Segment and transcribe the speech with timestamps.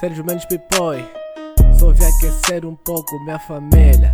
[0.00, 1.04] Sérgio Mendes Pipoi.
[1.76, 4.12] Só vim aquecer um pouco minha família.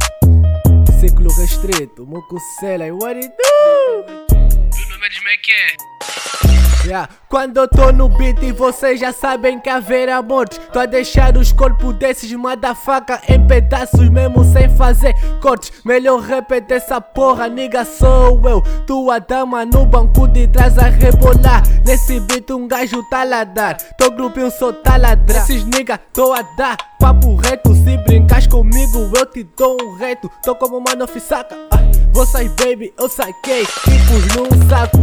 [0.99, 4.05] Ciclo restrito, Mucucela e what it do?
[4.31, 5.77] Bruno Mendes Maker.
[6.87, 7.09] Yeah.
[7.31, 11.35] Quando eu tô no beat e vocês já sabem que haverá mortes Tô a deixar
[11.35, 17.87] os corpos desses motherfucker em pedaços mesmo sem fazer cortes Melhor repetir essa porra, nigga
[17.87, 21.63] sou eu Tua dama no banco de trás a rebolar
[21.95, 26.33] Nesse beat um gajo a ladrar Tô grupinho só tá a ladrar Esses nigga tô
[26.33, 26.77] a dar.
[26.99, 30.29] Papo reto Se brincas comigo eu te dou um reto.
[30.43, 31.77] Tô como mano fissaca ah,
[32.13, 33.65] Vou sair baby, eu saquei.
[33.65, 34.99] Tipos num saco.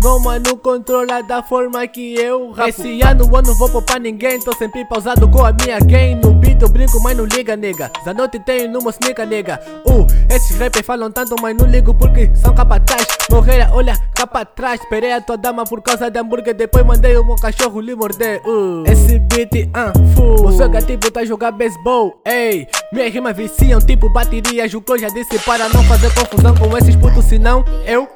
[0.00, 2.68] Meu mano controla da forma que eu rapo.
[2.68, 4.38] Esse ano eu não vou poupar ninguém.
[4.38, 7.90] Tô sempre pausado com a minha gang No beat eu brinco, mas não liga, nega.
[8.04, 12.54] Zanote tenho numa sneaker, nega Uh, esses rappers falam tanto, mas não ligo porque são
[12.54, 13.06] capataz.
[13.30, 16.54] Morreira, olha, capa atrás Esperei a tua dama por causa de hambúrguer.
[16.54, 18.40] Depois mandei o meu cachorro lhe morder.
[18.46, 18.84] Uh.
[18.86, 22.66] Esse beat, ah, uh, full O seu tipo tá jogar beisebol, ei.
[22.92, 27.24] Minhas rimas viciam tipo baterias O já disse para não fazer confusão com esses putos
[27.24, 28.08] Senão eu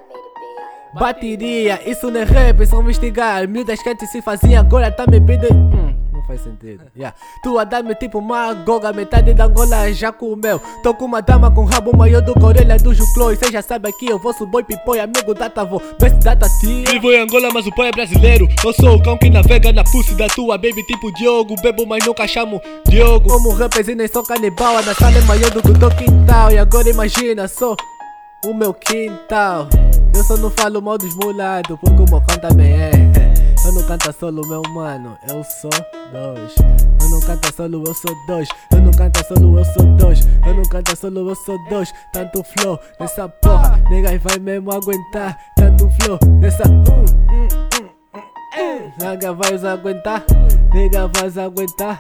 [0.94, 3.48] Bateria, isso não é rap, só investigar.
[3.48, 5.54] Miúdas quentes se faziam, agora tá me pedindo.
[5.54, 5.91] Hum,
[6.22, 6.84] não faz sentido.
[6.96, 7.16] Yeah.
[7.42, 10.60] Tu a dar-me tipo uma goga, metade da Angola já comeu.
[10.82, 13.32] Tô com uma dama com rabo maior do Corelha do Juclô.
[13.32, 15.82] E cê já sabe aqui, eu vou subir pipoi, amigo da Tavo.
[16.00, 16.84] Best data tia.
[16.90, 18.48] Vivo em Angola, mas o pai é brasileiro.
[18.64, 21.56] Eu sou o cão que navega na pussy da tua baby, tipo Diogo.
[21.60, 23.28] Bebo, mas nunca chamo Diogo.
[23.28, 26.52] Como rappers e nem sou canibal, a sala é maior do que o teu quintal.
[26.52, 27.76] E agora imagina, sou
[28.44, 29.68] o meu quintal.
[30.14, 32.90] Eu só não falo mal dos mulados, porque o bocão também é.
[33.64, 35.70] Eu não canto solo, meu mano, eu sou
[36.12, 36.54] dois.
[37.00, 38.48] Eu não canto solo, eu sou dois.
[38.72, 40.20] Eu não canto solo, eu sou dois.
[40.46, 41.92] Eu não canto solo, eu sou dois.
[42.12, 45.38] Tanto flow nessa porra, nega vai mesmo aguentar.
[45.56, 46.64] Tanto flow nessa.
[46.64, 47.04] Uh,
[48.14, 48.92] uh, uh.
[48.98, 50.24] Nega vai aguentar,
[50.74, 51.98] nega vai aguentar.